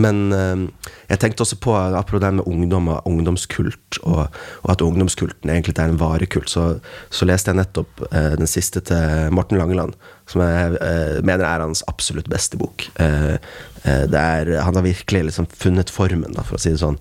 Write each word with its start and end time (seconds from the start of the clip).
Men 0.00 0.32
eh, 0.34 0.90
jeg 1.10 1.20
tenkte 1.22 1.44
også 1.44 1.58
på 1.62 1.74
apropos 1.74 2.22
det 2.22 2.32
med 2.38 2.48
ungdom 2.50 2.90
og 2.92 3.06
ungdomskult, 3.08 4.00
og, 4.02 4.26
og 4.62 4.72
at 4.72 4.82
ungdomskulten 4.84 5.52
egentlig 5.52 5.76
er 5.78 5.92
en 5.92 6.00
varekult, 6.00 6.50
så, 6.50 6.66
så 7.14 7.28
leste 7.28 7.52
jeg 7.52 7.60
nettopp 7.60 8.04
eh, 8.10 8.34
den 8.40 8.50
siste 8.50 8.82
til 8.84 9.34
Morten 9.34 9.60
Langeland, 9.60 9.94
som 10.30 10.42
jeg 10.44 10.78
eh, 10.80 11.20
mener 11.22 11.46
er 11.46 11.64
hans 11.64 11.84
absolutt 11.90 12.30
beste 12.32 12.58
bok. 12.60 12.86
Eh, 13.02 13.36
eh, 13.84 14.04
er, 14.08 14.54
han 14.64 14.78
har 14.78 14.86
virkelig 14.86 15.28
liksom 15.30 15.48
funnet 15.52 15.92
formen, 15.92 16.34
da, 16.36 16.46
for 16.46 16.58
å 16.58 16.62
si 16.62 16.74
det 16.74 16.82
sånn. 16.82 16.98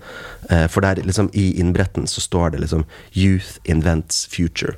Eh, 0.50 0.68
for 0.72 0.86
der, 0.86 1.02
liksom, 1.04 1.32
i 1.34 1.54
innbretten 1.62 2.10
så 2.10 2.24
står 2.24 2.54
det 2.54 2.66
liksom 2.66 2.86
'Youth 3.14 3.60
invents 3.66 4.28
future'. 4.30 4.78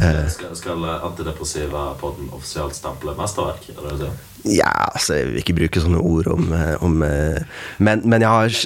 Eh, 0.00 0.28
Skal, 0.28 0.56
skal 0.56 0.84
antidepressiva 0.88 1.90
podden 2.00 2.30
offisielt 2.32 2.76
stemple 2.76 3.12
mesterverk? 3.18 3.66
Er 3.74 3.88
det 3.90 3.98
det 4.06 4.12
ja, 4.42 4.70
altså, 4.88 5.14
jeg 5.14 5.26
vil 5.28 5.36
ikke 5.38 5.54
bruke 5.54 5.80
sånne 5.84 6.00
ord 6.02 6.26
om, 6.32 6.48
eh, 6.56 6.72
om 6.82 6.96
eh, 7.06 7.44
men, 7.78 8.00
men 8.10 8.24
jeg 8.24 8.32
har. 8.32 8.56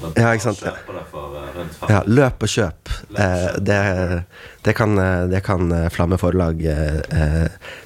Den 0.00 0.14
Ja, 0.16 0.30
ikke 0.32 0.46
sant, 0.46 0.62
ja. 0.64 1.98
Løp 2.06 2.46
og 2.46 2.48
kjøp. 2.48 2.92
Det, 3.60 3.80
det, 4.64 4.74
kan, 4.78 4.96
det 5.28 5.42
kan 5.44 5.74
Flamme 5.92 6.16
Forlag 6.20 6.62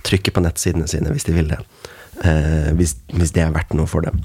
trykke 0.06 0.34
på 0.34 0.44
nettsidene 0.44 0.86
sine 0.91 1.10
hvis 1.14 1.27
de 1.27 1.34
vil 1.34 1.50
det. 1.56 1.58
Hvis, 2.78 2.94
hvis 3.16 3.34
det 3.34 3.42
er 3.42 3.55
verdt 3.56 3.74
noe 3.74 3.91
for 3.91 4.06
dem. 4.06 4.20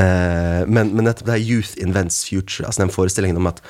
Men, 0.00 0.90
men 0.90 1.04
nettopp 1.06 1.28
det 1.28 1.36
er 1.36 1.44
Youth 1.44 1.76
Invents 1.78 2.24
Future, 2.26 2.66
altså 2.66 2.82
den 2.82 2.94
forestillingen 2.94 3.38
om 3.38 3.50
at 3.52 3.62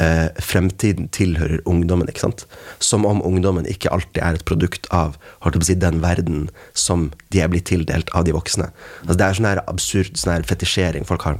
eh, 0.00 0.28
fremtiden 0.42 1.08
tilhører 1.14 1.60
ungdommen. 1.64 2.08
ikke 2.08 2.24
sant? 2.24 2.46
Som 2.78 3.06
om 3.06 3.22
ungdommen 3.24 3.66
ikke 3.70 3.92
alltid 3.94 4.22
er 4.22 4.38
et 4.38 4.44
produkt 4.48 4.88
av 4.90 5.18
si, 5.62 5.74
den 5.74 6.00
verden 6.02 6.48
som 6.72 7.10
de 7.30 7.42
er 7.42 7.50
blitt 7.52 7.66
tildelt 7.70 8.10
av 8.14 8.24
de 8.24 8.34
voksne. 8.34 8.70
Altså 9.04 9.18
Det 9.18 9.26
er 9.26 9.38
sånn 9.38 9.50
her 9.50 9.62
absurd 9.70 10.18
sånn 10.18 10.34
her 10.34 10.46
fetisjering 10.48 11.06
folk 11.08 11.26
har. 11.26 11.38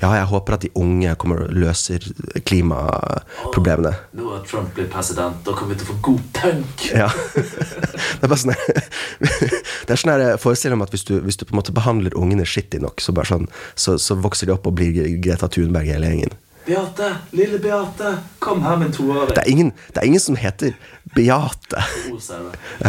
Ja, 0.00 0.12
jeg 0.16 0.28
håper 0.30 0.56
at 0.56 0.66
de 0.66 0.72
unge 0.78 1.14
kommer 1.20 1.44
og 1.46 1.54
løser 1.54 2.04
klimaproblemene. 2.48 3.94
Nå 4.18 4.30
har 4.32 4.44
Trump 4.48 4.74
blitt 4.76 4.92
president, 4.92 5.42
da 5.46 5.54
kommer 5.56 5.74
vi 5.74 5.82
til 5.82 5.90
å 5.90 5.92
få 5.94 6.00
god 6.10 6.22
punk! 6.40 6.88
Ja. 6.92 7.08
Det 7.08 8.26
er 8.26 8.30
bare 8.30 8.38
sånn 8.38 8.52
Det 9.86 9.94
er 9.94 9.98
sånn 9.98 10.12
her 10.12 10.36
forestilling 10.40 10.76
om 10.76 10.84
at 10.84 10.92
hvis 10.92 11.06
du, 11.08 11.14
hvis 11.24 11.38
du 11.40 11.46
på 11.46 11.54
en 11.54 11.58
måte 11.58 11.74
behandler 11.74 12.14
ungene 12.18 12.44
skittig 12.46 12.82
nok, 12.82 13.00
så, 13.02 13.14
sånn, 13.26 13.48
så, 13.74 13.96
så 13.98 14.16
vokser 14.20 14.50
de 14.50 14.54
opp 14.54 14.68
og 14.68 14.76
blir 14.78 14.94
Greta 15.22 15.48
Thunberg 15.50 15.88
hele 15.90 16.10
gjengen. 16.12 16.36
Beate! 16.66 17.16
Lille 17.30 17.58
Beate! 17.58 18.18
Kom 18.38 18.62
her, 18.62 18.76
min 18.76 18.92
toåring. 18.92 19.28
Det 19.28 19.38
er 19.38 19.50
ingen, 19.50 19.72
det 19.88 19.98
er 19.98 20.06
ingen 20.06 20.20
som 20.20 20.36
heter 20.36 20.72
Beate. 21.14 21.82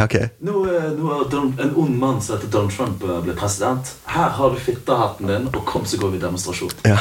okay. 0.04 0.28
Nå, 0.40 0.66
har 0.66 0.94
nå 0.98 1.10
er 1.16 1.30
Don, 1.32 1.50
en 1.60 1.74
ond 1.76 1.98
mann 1.98 2.22
som 2.22 2.38
heter 2.38 2.52
Donald 2.54 2.76
Trump 2.76 3.04
eh, 3.04 3.18
blitt 3.26 3.40
president. 3.40 3.96
Her 4.06 4.30
har 4.38 4.54
du 4.54 4.62
fittehatten 4.62 5.28
din, 5.28 5.50
og 5.50 5.66
kom, 5.66 5.86
så 5.86 5.98
går 5.98 6.14
vi 6.14 6.22
i 6.22 6.22
demonstrasjon. 6.22 6.76
Ja. 6.86 7.00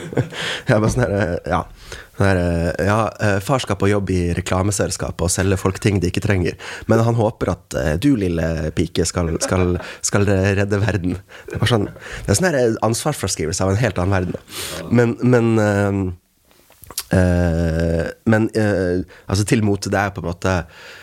Jeg 0.68 0.76
bare 0.76 0.92
sånn 0.92 1.06
her, 1.06 1.38
ja. 1.48 1.64
Sånn 2.16 2.28
her, 2.28 2.40
ja, 2.84 2.98
eh, 3.24 3.38
far 3.44 3.62
skal 3.64 3.78
på 3.80 3.88
jobb 3.88 4.10
i 4.12 4.20
reklameselskapet 4.36 5.24
og 5.24 5.32
selge 5.32 5.56
folk 5.60 5.80
ting 5.82 6.00
de 6.02 6.10
ikke 6.12 6.24
trenger. 6.24 6.58
Men 6.90 7.04
han 7.06 7.16
håper 7.18 7.54
at 7.54 7.78
eh, 7.78 7.92
du, 8.02 8.12
lille 8.20 8.72
pike, 8.76 9.06
skal, 9.08 9.32
skal, 9.44 9.78
skal 10.04 10.28
redde 10.28 10.82
verden. 10.82 11.16
Det 11.48 11.60
er 11.60 11.72
sånn, 11.72 11.88
det 12.26 12.34
er 12.34 12.40
sånn 12.40 12.82
ansvarsfraskrivelse 12.90 13.64
av 13.64 13.72
en 13.72 13.80
helt 13.80 14.02
annen 14.02 14.18
verden. 14.18 14.90
Men, 14.92 15.16
men 15.22 15.54
øh, 15.62 16.02
Eh, 17.12 18.06
men 18.24 18.50
øh, 18.56 19.04
altså 19.28 19.44
til 19.44 19.64
mote, 19.64 19.90
det 19.90 19.98
er 19.98 20.12
på 20.14 20.22
en 20.22 20.28
måte 20.30 20.52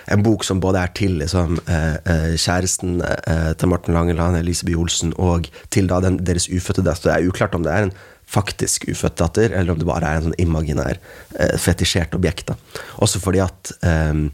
en 0.09 0.23
bok 0.25 0.43
som 0.43 0.61
både 0.61 0.81
er 0.81 0.93
til 0.97 1.19
liksom, 1.21 1.59
eh, 1.69 1.97
eh, 2.01 2.35
kjæresten 2.37 3.01
eh, 3.01 3.51
til 3.53 3.69
Morten 3.69 3.93
Langeland, 3.93 4.37
Elise 4.37 4.65
Bye 4.65 4.77
Olsen, 4.77 5.13
og 5.17 5.49
til 5.69 5.89
da 5.89 5.99
den, 6.01 6.17
deres 6.25 6.49
ufødte 6.49 6.85
datter. 6.85 7.11
Det 7.11 7.15
er 7.15 7.29
uklart 7.29 7.55
om 7.55 7.63
det 7.63 7.73
er 7.73 7.87
en 7.87 7.93
faktisk 8.29 8.87
ufødt 8.91 9.17
datter, 9.19 9.53
eller 9.57 9.73
om 9.73 9.79
det 9.81 9.87
bare 9.89 10.05
er 10.05 10.19
en 10.19 10.29
sånn 10.29 10.41
imaginær, 10.41 10.99
eh, 11.39 11.55
fetisjert 11.57 12.15
objekt. 12.17 12.51
da. 12.51 12.55
Også 13.01 13.21
fordi 13.21 13.41
at 13.41 13.71
eh, 13.81 14.29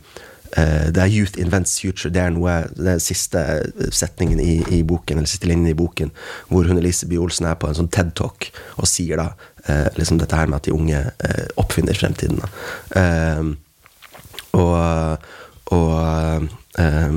eh, 0.57 0.91
det 0.91 1.01
er 1.01 1.11
'Youth 1.11 1.39
Invents 1.39 1.79
Future'. 1.79 2.11
Det 2.11 2.21
er 2.21 2.29
noe, 2.35 2.51
er 2.51 2.99
siste 2.99 3.39
setningen 3.91 4.39
i, 4.39 4.63
i 4.79 4.83
boken, 4.83 5.17
eller 5.17 5.27
siste 5.31 5.47
linjen 5.47 5.71
i 5.71 5.77
boken, 5.77 6.11
hvor 6.49 6.67
hun 6.67 6.77
Elise 6.77 7.07
Bye 7.07 7.19
Olsen 7.19 7.47
er 7.47 7.55
på 7.55 7.67
en 7.67 7.75
sånn 7.75 7.91
TED-talk 7.91 8.51
og 8.77 8.87
sier 8.87 9.17
da 9.17 9.29
eh, 9.67 9.87
liksom 9.95 10.19
dette 10.19 10.35
her 10.35 10.47
med 10.47 10.57
at 10.57 10.67
de 10.67 10.75
unge 10.75 10.99
eh, 11.23 11.47
oppfinner 11.57 11.95
fremtiden. 11.95 12.41
Eh, 12.95 13.55
og 14.55 15.17
og 15.73 15.91
eh, 16.77 17.07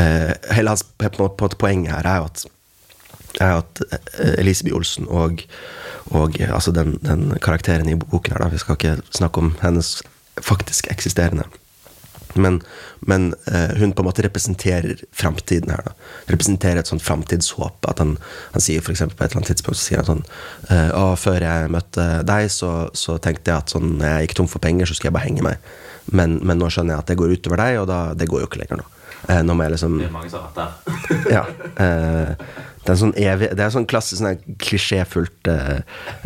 eh, 0.00 0.32
hele 0.56 0.72
hans 0.72 0.84
på 0.96 1.28
på 1.36 1.48
poeng 1.58 1.84
her 1.90 2.06
er 2.06 2.22
jo 2.22 2.30
at 2.30 2.44
er 3.40 3.62
at 3.62 3.82
Elisabeth 4.38 4.76
Olsen 4.76 5.08
og, 5.08 5.44
og 6.12 6.40
eh, 6.40 6.52
altså 6.52 6.74
den, 6.74 6.98
den 7.04 7.30
karakteren 7.42 7.88
i 7.88 7.96
boken 7.96 8.34
her, 8.34 8.44
da, 8.44 8.52
vi 8.52 8.60
skal 8.60 8.78
ikke 8.78 8.98
snakke 9.10 9.42
om 9.42 9.54
hennes 9.62 10.00
faktisk 10.40 10.90
eksisterende. 10.92 11.48
Men, 12.34 12.62
men 13.00 13.34
eh, 13.46 13.76
hun 13.76 13.92
på 13.92 14.02
en 14.02 14.08
måte 14.08 14.22
representerer 14.24 14.96
framtiden 15.12 15.70
her. 15.70 15.82
da 15.84 15.92
Representerer 16.32 16.80
et 16.80 16.88
sånt 16.88 17.04
framtidshåp. 17.04 17.84
At 17.88 18.00
han, 18.00 18.16
han 18.54 18.64
sier 18.64 18.84
for 18.84 18.94
eksempel 18.94 19.18
på 19.18 19.24
et 19.24 19.32
eller 19.32 19.42
annet 19.42 19.52
tidspunkt 19.52 19.80
så 19.80 19.84
sier 19.84 20.02
han 20.02 20.08
sånn 20.08 20.24
eh, 20.70 20.90
Å, 20.96 21.12
før 21.20 21.44
jeg 21.44 21.72
møtte 21.74 22.08
deg, 22.28 22.48
så, 22.52 22.72
så 22.96 23.18
tenkte 23.22 23.52
jeg 23.52 23.58
at 23.58 23.76
sånn, 23.76 23.96
når 24.00 24.14
jeg 24.14 24.28
gikk 24.28 24.38
tom 24.40 24.50
for 24.50 24.64
penger, 24.64 24.88
så 24.88 24.96
skulle 24.96 25.12
jeg 25.12 25.18
bare 25.18 25.28
henge 25.28 25.46
meg. 25.46 25.70
Men, 26.10 26.40
men 26.42 26.58
nå 26.58 26.70
skjønner 26.72 26.96
jeg 26.96 27.04
at 27.04 27.12
det 27.12 27.20
går 27.20 27.36
utover 27.36 27.62
deg, 27.62 27.82
og 27.82 27.88
da, 27.90 28.00
det 28.18 28.30
går 28.30 28.44
jo 28.44 28.50
ikke 28.50 28.64
lenger 28.64 28.82
nå. 28.82 28.88
Eh, 29.30 29.42
nå 29.46 29.54
må 29.54 29.68
jeg 29.68 29.76
liksom 29.76 30.00
Det 30.00 30.08
er 30.08 30.16
mange 30.16 30.32
som 30.32 30.42
har 30.42 30.56
vært 30.56 30.62
der. 30.62 31.36
ja. 31.36 31.44
Eh, 32.82 32.84
det 32.84 32.90
er 32.90 32.94
en 32.94 33.02
sånn 33.02 33.14
evig 33.18 33.48
Det 33.56 33.64
er 33.64 33.70
sånn 33.70 33.86
klassisk 33.86 34.22
sånn 34.22 34.38
klisjéfullt 34.62 35.48
eh, 35.50 35.80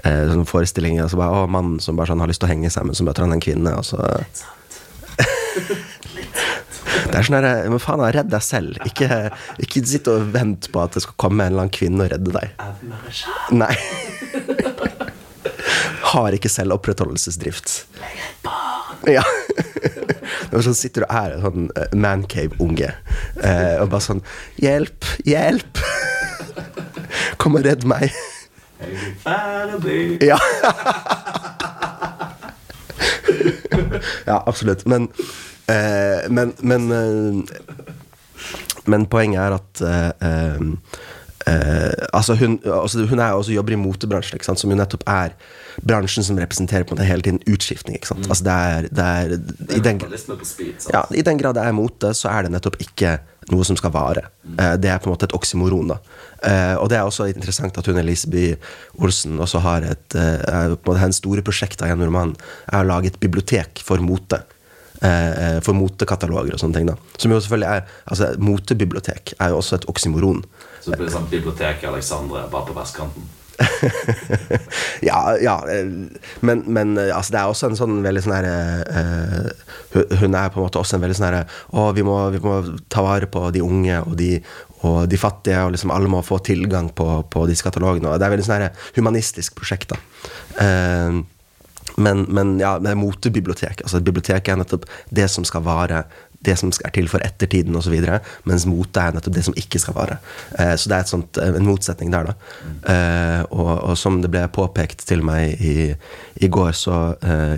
eh, 0.05 0.29
sånn 0.33 0.47
forestilling. 0.49 1.01
Altså 1.03 1.17
bare, 1.21 1.45
å, 1.45 1.47
mannen 1.51 1.81
som 1.81 1.97
bare 1.97 2.09
sånn 2.13 2.21
har 2.21 2.29
lyst 2.31 2.41
til 2.41 2.49
å 2.49 2.55
henge 2.55 2.71
seg, 2.73 2.85
men 2.89 2.95
så 2.97 3.05
møter 3.07 3.23
han 3.27 3.37
en 3.37 3.45
kvinne, 3.45 3.75
og 3.77 3.85
så 3.85 3.97
Det 7.07 7.19
er 7.19 7.25
sånn 7.27 7.39
herre 7.39 7.71
Men 7.71 7.81
faen, 7.83 8.03
redd 8.15 8.31
deg 8.33 8.43
selv. 8.45 8.77
Ikke, 8.89 9.09
ikke 9.63 9.83
sitt 9.87 10.09
og 10.11 10.33
vent 10.35 10.71
på 10.73 10.79
at 10.83 10.93
det 10.97 11.03
skal 11.05 11.17
komme 11.21 11.45
en 11.45 11.53
eller 11.53 11.63
annen 11.67 11.75
kvinne 11.75 12.05
og 12.07 12.11
redde 12.13 12.31
deg. 12.35 12.47
Nei. 13.57 13.75
Har 16.13 16.31
ikke 16.37 16.51
selv 16.53 16.71
opprettholdelsesdrift. 16.79 17.67
Ja. 19.11 19.25
Og 20.55 20.63
så 20.65 20.73
sitter 20.77 21.05
du 21.05 21.13
her, 21.13 21.37
sånn 21.43 21.69
eh, 21.77 21.93
mancave-unge, 21.97 22.93
eh, 23.43 23.77
og 23.83 23.91
bare 23.93 24.05
sånn 24.05 24.23
Hjelp! 24.63 25.07
Hjelp! 25.27 25.76
Kom 27.47 27.55
og 27.55 27.63
redd 27.63 27.85
meg. 27.87 28.11
Ja. 30.27 30.35
ja, 34.27 34.43
absolutt. 34.43 34.83
Men 34.91 35.07
eh, 35.71 36.27
Men, 36.27 36.51
men, 36.59 36.91
eh, 36.91 37.39
men 38.91 39.07
poenget 39.07 39.39
er 39.45 39.55
at 39.61 39.79
eh, 39.87 40.59
eh, 41.47 42.07
altså 42.13 42.35
hun, 42.35 42.59
altså 42.65 43.07
hun 43.07 43.23
er 43.23 43.37
også 43.37 43.55
jobber 43.55 43.77
i 43.77 43.81
motebransjen, 43.81 44.43
som 44.43 44.73
jo 44.73 44.79
nettopp 44.79 45.07
er 45.11 45.37
bransjen 45.85 46.25
som 46.25 46.39
representerer 46.41 46.87
på 46.87 46.95
en 46.95 46.99
måte 46.99 47.09
hele 47.09 47.25
tiden 47.25 47.41
utskiftning. 47.53 48.01
Sant? 48.07 48.27
Altså 48.29 48.47
det 48.47 48.57
er, 48.57 48.89
det 48.89 49.07
er 49.07 49.77
i 49.77 49.81
den, 49.85 50.01
speed. 50.45 50.89
ja, 50.93 51.05
I 51.13 51.25
den 51.27 51.41
grad 51.41 51.59
det 51.59 51.67
er 51.67 51.77
mote, 51.77 52.13
så 52.17 52.33
er 52.33 52.47
det 52.47 52.55
nettopp 52.55 52.79
ikke 52.83 53.19
noe 53.53 53.67
som 53.67 53.79
skal 53.79 53.93
vare. 53.95 54.27
Eh, 54.57 54.75
det 54.81 54.91
er 54.91 54.99
på 55.03 55.11
en 55.11 55.15
måte 55.15 55.29
et 55.29 55.37
oksymoron. 55.37 55.95
da. 55.95 56.01
Uh, 56.37 56.77
og 56.83 56.91
det 56.93 56.99
er 56.99 57.09
også 57.09 57.25
interessant 57.31 57.79
at 57.81 57.87
hun 57.89 57.97
Elise 57.99 58.29
Olsen 59.01 59.39
også 59.41 59.59
har 59.65 59.87
et 59.89 60.15
er 60.15 60.75
på 60.77 60.95
Hennes 60.95 61.17
store 61.19 61.43
prosjekt 61.43 61.81
av 61.83 61.91
en 61.91 62.05
roman 62.05 62.35
er 62.69 62.85
å 62.85 62.87
lage 62.87 63.09
et 63.11 63.19
bibliotek 63.23 63.81
for 63.83 64.03
mote. 64.05 64.43
For 64.97 65.77
motekataloger 65.77 66.55
og 66.57 66.61
sånne 66.61 66.79
ting. 66.79 66.87
da. 66.89 66.95
Som 67.21 67.33
jo 67.33 67.41
selvfølgelig 67.41 67.69
er, 67.69 67.97
altså 68.09 68.31
Motebibliotek 68.41 69.35
er 69.37 69.53
jo 69.53 69.59
også 69.59 69.77
et 69.77 69.89
oksymoron. 69.93 70.41
Så 70.87 70.93
det 70.93 71.01
blir 71.01 71.11
sånn 71.11 71.27
bibliotek 71.27 71.83
i 71.83 71.89
Alexandria 71.91 72.45
bare 72.47 72.69
på 72.69 72.75
vestkanten. 72.77 73.25
ja, 75.09 75.21
ja 75.41 75.55
eh, 75.73 75.89
men, 76.47 76.63
men 76.67 76.93
eh, 77.01 77.11
altså, 77.11 77.33
det 77.33 77.41
er 77.41 77.51
også 77.51 77.71
en 77.71 77.79
sånn 77.79 77.97
veldig 78.05 78.23
sånn 78.23 78.35
herre 78.37 78.57
uh, 78.85 79.71
hun- 79.95 80.13
Hun 80.21 80.37
er 80.37 80.51
på 80.53 80.61
en 80.61 80.67
måte 80.67 80.79
også 80.79 80.99
en 80.99 81.07
veldig 81.07 81.17
sånn 81.17 81.27
herre 81.31 81.47
Å, 81.73 81.87
vi 81.97 82.05
må, 82.07 82.19
vi 82.35 82.43
må 82.45 82.59
ta 82.93 83.03
vare 83.03 83.27
på 83.33 83.49
de 83.57 83.65
unge 83.65 83.97
og 84.05 84.15
de, 84.21 84.35
og 84.87 85.09
de 85.11 85.19
fattige, 85.19 85.65
og 85.65 85.73
liksom 85.75 85.91
alle 85.97 86.13
må 86.13 86.21
få 86.23 86.39
tilgang 86.45 86.93
på, 86.95 87.09
på 87.33 87.47
disse 87.51 87.65
katalogene. 87.67 88.13
Og 88.13 88.21
det 88.21 88.29
er 88.29 88.37
veldig 88.37 88.47
sånn 88.47 88.59
herre 88.61 88.75
humanistisk 88.95 89.57
prosjekt, 89.59 89.97
da. 89.97 89.99
Uh, 90.61 91.25
men, 91.97 92.27
men 92.29 92.59
ja, 92.61 92.75
det 92.83 92.93
er 92.93 92.99
motebibliotek. 93.01 93.81
Altså, 93.83 94.03
biblioteket 94.05 94.53
er 94.53 94.61
nettopp 94.61 94.85
det 95.17 95.31
som 95.33 95.47
skal 95.49 95.65
vare, 95.65 96.03
det 96.47 96.57
som 96.61 96.71
er 96.71 96.95
til 96.95 97.11
for 97.11 97.25
ettertiden 97.27 97.77
osv., 97.79 97.97
mens 98.49 98.67
mote 98.69 99.03
er 99.03 99.17
nettopp 99.17 99.37
det 99.37 99.45
som 99.47 99.57
ikke 99.59 99.81
skal 99.83 99.97
vare. 99.97 100.19
Eh, 100.59 100.75
så 100.79 100.91
det 100.91 100.99
er 100.99 101.11
sånt, 101.11 101.41
eh, 101.43 101.55
en 101.59 101.69
motsetning 101.69 102.13
der, 102.15 102.31
da. 102.31 102.35
Eh, 102.93 103.43
og, 103.51 103.73
og 103.91 103.99
som 104.01 104.21
det 104.23 104.33
ble 104.33 104.47
påpekt 104.55 105.07
til 105.09 105.25
meg 105.27 105.61
i, 105.61 105.93
i 106.43 106.51
går, 106.53 106.73
så 106.77 106.97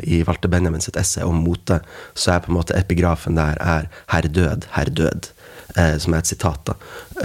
i 0.08 0.22
Walter 0.26 0.50
Benjamin 0.50 0.82
sitt 0.84 0.96
essay 1.00 1.24
om 1.26 1.42
mote, 1.44 1.80
så 2.18 2.34
er 2.34 2.44
på 2.44 2.52
en 2.52 2.58
måte 2.58 2.76
epigrafen 2.78 3.38
der 3.38 3.58
er 3.60 3.88
'herr 4.08 4.28
død, 4.28 4.68
herr 4.76 4.90
død'. 4.90 5.32
Eh, 5.76 5.96
som 5.98 6.14
er 6.14 6.18
et 6.18 6.26
sitat. 6.26 6.60
da. 6.64 6.74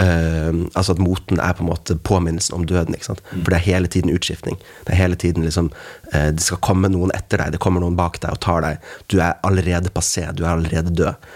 Eh, 0.03 0.51
altså 0.73 0.95
at 0.95 1.01
moten 1.03 1.39
er 1.39 1.53
på 1.53 1.63
en 1.63 1.69
måte 1.69 1.95
påminnelsen 1.95 2.55
om 2.55 2.65
døden. 2.65 2.95
ikke 2.95 3.11
sant? 3.11 3.23
For 3.29 3.51
det 3.51 3.59
er 3.59 3.65
hele 3.67 3.87
tiden 3.87 4.13
utskiftning. 4.13 4.57
Det 4.85 4.93
er 4.93 5.01
hele 5.01 5.15
tiden 5.15 5.43
liksom 5.43 5.71
eh, 6.13 6.31
Det 6.31 6.43
skal 6.43 6.61
komme 6.63 6.89
noen 6.89 7.11
etter 7.15 7.37
deg, 7.37 7.53
det 7.53 7.61
kommer 7.63 7.83
noen 7.83 7.95
bak 7.99 8.19
deg 8.21 8.31
og 8.31 8.41
tar 8.43 8.61
deg. 8.65 8.89
Du 9.07 9.19
er 9.19 9.37
allerede 9.43 9.93
passé, 9.93 10.25
du 10.33 10.43
er 10.43 10.53
allerede 10.55 10.93
død. 10.93 11.29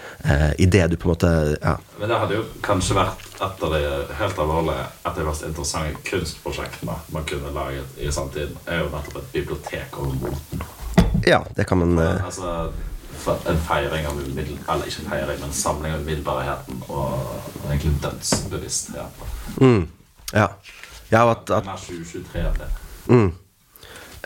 I 0.58 0.68
Idet 0.68 0.90
du 0.90 0.96
på 0.96 1.08
en 1.08 1.12
måte 1.14 1.28
ja, 1.62 1.76
Men 1.98 2.10
det 2.10 2.18
hadde 2.20 2.34
jo 2.36 2.42
kanskje 2.62 2.96
vært 2.98 3.28
et 3.38 3.62
av 3.62 3.72
de 3.72 3.80
helt 4.18 4.40
alvorlige 4.42 4.84
et 4.84 5.06
av 5.08 5.18
de 5.18 5.26
mest 5.28 5.46
interessante 5.46 6.02
kunstprosjektene 6.10 6.96
man 7.14 7.26
kunne 7.28 7.52
laget 7.54 8.02
i 8.02 8.10
samtiden. 8.12 8.56
er 8.66 8.82
jo 8.82 8.90
nettopp 8.92 9.22
et 9.22 9.32
bibliotek 9.32 9.98
over 10.02 10.18
moten. 10.20 10.64
ja 11.26 11.40
det 11.56 11.64
kan 11.70 11.78
man 11.78 11.98
uh, 11.98 12.24
Altså 12.24 12.72
for 13.28 13.52
en 13.52 13.60
feiring 13.68 14.06
av 14.08 14.18
umiddel... 14.18 14.58
Eller 14.68 14.88
ikke 14.90 15.04
en 15.04 15.10
feiring, 15.12 15.40
men 15.40 15.48
en 15.50 15.56
samling 15.56 15.94
av 15.94 16.04
umiddelbarheten 16.04 16.82
og, 16.88 17.26
og 17.62 17.66
egentlig 17.68 17.94
dødsbevissthet. 18.02 19.24
mm, 19.60 19.88
Ja. 20.32 20.46
ja 21.10 21.24
og 21.24 21.30
at, 21.30 21.46
Det 21.48 21.56
at 21.56 21.66
er 21.66 21.70
mer 21.70 21.84
2023 21.84 22.44
enn 22.44 22.58
det. 22.62 22.70
Mm. 23.08 23.30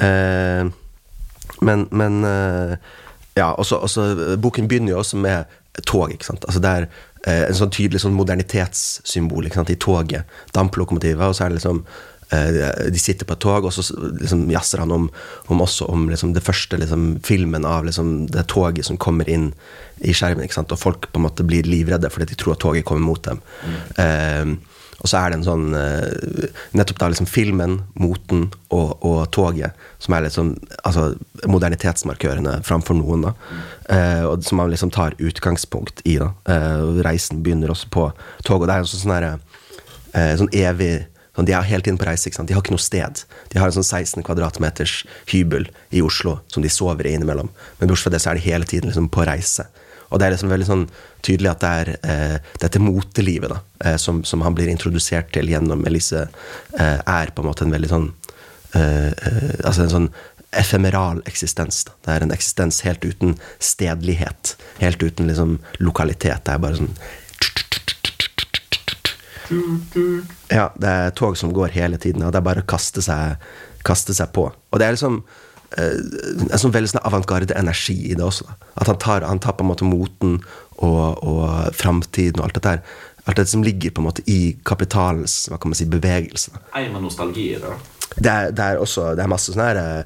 Eh, 0.06 0.72
men 1.62 1.88
men 1.90 2.24
eh, 2.24 2.76
Ja, 3.36 3.52
også, 3.52 3.76
også, 3.76 4.02
eh, 4.02 4.36
boken 4.40 4.68
begynner 4.68 4.92
jo 4.92 4.98
også 4.98 5.16
med 5.16 5.44
tog, 5.86 6.10
ikke 6.12 6.26
sant. 6.26 6.44
Altså 6.44 6.60
det 6.60 6.70
er 6.70 6.86
eh, 7.26 7.46
en 7.48 7.56
sånn 7.56 7.70
tydelig 7.72 8.02
sånn 8.02 8.16
modernitetssymbol 8.16 9.46
i 9.46 9.76
toget. 9.80 10.24
Damplokomotivet, 10.54 11.24
og 11.26 11.34
så 11.34 11.44
er 11.44 11.48
det 11.48 11.62
liksom 11.62 11.86
de 12.32 13.00
sitter 13.00 13.28
på 13.28 13.36
et 13.36 13.42
tog, 13.44 13.66
og 13.68 13.74
så 13.76 13.84
liksom 14.20 14.46
jazzer 14.52 14.80
han 14.80 14.94
om, 14.94 15.08
om 15.52 15.60
også 15.60 15.84
om 15.92 16.06
liksom 16.08 16.32
det 16.32 16.44
første 16.46 16.78
liksom, 16.80 17.18
filmen 17.26 17.66
av 17.68 17.84
liksom, 17.84 18.26
det 18.32 18.46
toget 18.48 18.88
som 18.88 18.96
kommer 18.96 19.28
inn 19.28 19.50
i 20.00 20.14
skjermen. 20.16 20.46
ikke 20.46 20.56
sant? 20.56 20.72
Og 20.72 20.80
folk 20.80 21.10
på 21.12 21.20
en 21.20 21.26
måte 21.26 21.44
blir 21.46 21.68
livredde 21.68 22.10
fordi 22.12 22.30
de 22.32 22.38
tror 22.40 22.56
at 22.56 22.62
toget 22.64 22.86
kommer 22.88 23.04
mot 23.04 23.22
dem. 23.26 23.42
Eh, 24.00 24.54
og 25.02 25.10
så 25.10 25.18
er 25.18 25.32
det 25.32 25.40
en 25.40 25.46
sånn 25.46 25.74
uh, 25.74 26.48
Nettopp 26.78 27.00
da 27.02 27.08
liksom 27.10 27.26
filmen, 27.26 27.80
moten 27.98 28.46
og, 28.72 29.02
og 29.02 29.24
toget 29.34 29.78
som 30.02 30.14
er 30.14 30.28
sånn 30.32 30.52
altså, 30.86 31.12
modernitetsmarkørene 31.50 32.60
framfor 32.66 32.98
noen. 32.98 33.26
da 33.26 33.32
uh, 33.90 34.24
Og 34.30 34.46
som 34.46 34.62
man 34.62 34.70
liksom 34.70 34.92
tar 34.94 35.18
utgangspunkt 35.18 36.04
i. 36.06 36.18
da 36.22 36.32
eh, 36.50 37.02
Reisen 37.06 37.42
begynner 37.42 37.72
også 37.74 37.90
på 37.92 38.08
toget. 38.46 38.62
Og 38.62 38.68
det 38.68 38.74
er 38.74 38.84
en 38.84 38.90
sånn, 38.90 39.02
sånn, 39.04 39.42
eh, 40.18 40.32
sånn 40.38 40.52
evig 40.54 40.94
sånn, 41.36 41.46
De 41.48 41.54
er 41.56 41.68
hele 41.68 41.82
tiden 41.82 41.98
på 41.98 42.08
reise. 42.08 42.28
ikke 42.28 42.40
sant? 42.40 42.48
De 42.48 42.54
har 42.54 42.62
ikke 42.62 42.74
noe 42.74 42.82
sted. 42.82 43.22
De 43.52 43.58
har 43.58 43.70
en 43.70 43.78
sånn 43.78 43.86
16 43.86 44.22
kvadratmeters 44.26 45.04
hybel 45.32 45.68
i 45.90 46.02
Oslo 46.02 46.40
som 46.48 46.62
de 46.62 46.68
sover 46.68 47.06
i 47.06 47.14
innimellom. 47.16 47.50
Men 47.78 47.88
bortsett 47.88 48.10
fra 48.10 48.16
det 48.16 48.22
så 48.24 48.30
er 48.32 48.40
de 48.40 48.48
hele 48.48 48.68
tiden 48.68 48.90
liksom 48.90 49.08
på 49.12 49.26
reise. 49.28 49.66
Og 50.12 50.20
det 50.20 50.26
er 50.26 50.34
liksom 50.34 50.52
veldig 50.52 50.68
sånn 50.68 50.82
tydelig 51.24 51.50
at 51.54 51.62
det 51.62 51.70
er 51.82 51.90
eh, 52.04 52.50
dette 52.60 52.82
motelivet 52.82 53.54
da, 53.54 53.60
eh, 53.84 53.96
som, 53.96 54.20
som 54.28 54.44
han 54.44 54.56
blir 54.56 54.68
introdusert 54.68 55.32
til 55.32 55.48
gjennom 55.48 55.86
Elise, 55.88 56.26
eh, 56.76 56.98
er 57.00 57.32
på 57.32 57.42
en 57.42 57.48
måte 57.48 57.64
en 57.64 57.72
veldig 57.72 57.88
sånn 57.88 58.10
eh, 58.76 59.08
eh, 59.08 59.56
Altså 59.64 59.86
en 59.86 59.94
sånn 59.94 60.10
efemeral 60.52 61.22
eksistens. 61.24 61.80
Da. 61.88 61.94
Det 62.04 62.12
er 62.12 62.24
en 62.26 62.34
eksistens 62.34 62.82
helt 62.84 63.04
uten 63.08 63.38
stedlighet. 63.56 64.56
Helt 64.82 65.00
uten 65.00 65.30
liksom 65.30 65.56
lokalitet. 65.80 66.44
Det 66.44 66.52
er 66.52 66.60
bare 66.60 66.76
sånn 66.76 66.92
Ja, 70.52 70.70
det 70.76 70.90
er 70.90 71.14
tog 71.16 71.38
som 71.38 71.54
går 71.54 71.74
hele 71.76 72.00
tiden, 72.00 72.24
og 72.26 72.32
det 72.32 72.42
er 72.42 72.48
bare 72.48 72.64
å 72.64 72.68
kaste 72.68 73.04
seg, 73.04 73.40
kaste 73.86 74.16
seg 74.16 74.32
på. 74.36 74.48
Og 74.52 74.80
det 74.80 74.88
er 74.88 74.96
liksom 74.96 75.20
eh, 75.78 75.96
en 76.48 76.60
sånn 76.60 76.74
veldig 76.74 76.92
sånn 76.92 77.06
avantgarde-energi 77.08 77.98
i 78.10 78.18
det 78.18 78.26
også. 78.26 78.48
Da. 78.50 78.72
At 78.82 78.92
han 78.92 79.00
tar, 79.02 79.28
han 79.28 79.42
tar 79.42 79.56
på 79.58 79.66
en 79.66 79.72
måte 79.72 79.88
moten 79.88 80.38
og, 80.82 81.22
og 81.22 81.72
framtiden 81.78 82.40
og 82.40 82.48
alt 82.48 82.60
dette 82.60 82.76
her. 82.76 82.84
Alt 83.22 83.38
dette 83.38 83.52
som 83.52 83.62
ligger 83.62 83.94
på 83.94 84.02
en 84.02 84.08
måte 84.08 84.24
i 84.26 84.56
kapitalens 84.66 85.44
hva 85.50 85.60
kan 85.62 85.70
man 85.70 85.78
si, 85.78 85.86
bevegelse. 85.90 86.56
Eier 86.74 86.90
man 86.94 87.04
nostalgi 87.06 87.52
i 87.54 87.60
det. 87.62 87.74
Det 88.16 88.28
er, 88.28 88.50
det 88.52 88.64
er 88.64 88.80
også 88.82 89.12
det 89.16 89.22
er 89.24 89.30
masse 89.30 89.54
sånn 89.54 89.62
her 89.64 89.78
eh, 89.80 90.00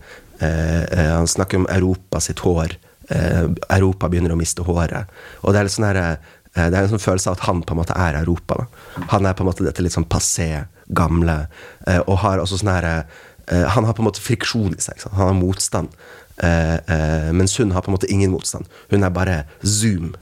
eh, 0.45 1.13
Han 1.17 1.27
snakker 1.27 1.63
om 1.63 1.71
Europa 1.73 2.21
sitt 2.23 2.43
hår. 2.45 2.77
Eh, 3.09 3.45
Europa 3.77 4.11
begynner 4.11 4.35
å 4.35 4.39
miste 4.39 4.65
håret. 4.67 5.11
Og 5.43 5.55
det 5.55 5.61
er 5.61 5.69
litt 5.69 5.77
sånn 5.77 5.89
herre 5.89 6.09
det 6.57 6.79
er 6.79 6.87
en 6.87 6.93
sånn 6.95 7.03
følelse 7.03 7.31
av 7.31 7.39
at 7.39 7.47
han 7.49 7.63
på 7.67 7.75
en 7.75 7.81
måte 7.83 7.97
er 8.01 8.19
Europa. 8.23 8.61
Da. 8.63 9.07
Han 9.13 9.29
er 9.29 9.37
på 9.37 9.45
en 9.45 9.51
måte 9.51 9.67
dette 9.67 9.85
litt 9.85 9.97
sånn 9.97 10.09
passé, 10.09 10.67
gamle, 10.87 11.47
eh, 11.87 12.01
og 12.07 12.21
har 12.23 12.43
også 12.43 12.61
sånn 12.61 12.73
her 12.73 12.87
eh, 12.93 13.67
Han 13.75 13.85
har 13.85 13.97
på 13.97 14.03
en 14.03 14.09
måte 14.09 14.23
friksjon 14.23 14.77
i 14.77 14.83
seg. 14.83 15.03
Han 15.13 15.33
har 15.33 15.37
motstand. 15.39 15.93
Eh, 16.37 16.75
eh, 16.75 17.33
mens 17.33 17.57
hun 17.61 17.73
har 17.73 17.83
på 17.83 17.91
en 17.91 17.97
måte 17.97 18.11
ingen 18.13 18.33
motstand. 18.33 18.67
Hun 18.91 19.05
er 19.05 19.11
bare 19.11 19.43
zoom 19.63 20.15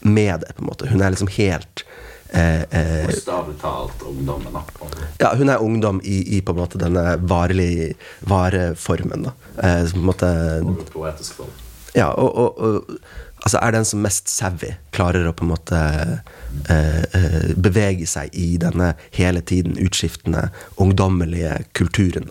med 0.00 0.40
det, 0.40 0.56
på 0.56 0.64
en 0.64 0.70
måte. 0.70 0.88
Hun 0.88 1.02
er 1.02 1.14
liksom 1.14 1.30
helt 1.36 1.84
eh, 2.30 2.62
eh, 2.62 3.10
talt 3.60 4.02
ungdommen. 4.02 4.52
da. 4.52 4.62
ja, 5.18 5.34
hun 5.34 5.48
er 5.48 5.62
ungdom 5.62 6.00
i, 6.04 6.36
i 6.36 6.40
på 6.42 6.52
en 6.52 6.60
måte 6.62 6.80
denne 6.80 7.16
varelig, 7.20 7.96
vareformen. 8.20 9.28
Da. 9.28 9.36
Eh, 9.56 9.90
på 9.90 9.98
en 9.98 10.10
måte. 10.10 10.32
Ja, 11.96 12.10
og, 12.12 12.36
og, 12.36 12.58
og 12.58 12.98
altså 13.46 13.60
er 13.62 13.76
den 13.76 13.86
som 13.86 14.02
mest 14.02 14.30
savvy, 14.32 14.72
klarer 14.96 15.28
å 15.28 15.34
på 15.36 15.44
en 15.46 15.52
måte 15.52 15.78
eh, 16.66 17.04
eh, 17.14 17.52
bevege 17.54 18.08
seg 18.10 18.34
i 18.34 18.56
denne 18.58 18.94
hele 19.14 19.42
tiden 19.46 19.78
utskiftende, 19.78 20.48
ungdommelige 20.82 21.60
kulturen. 21.78 22.26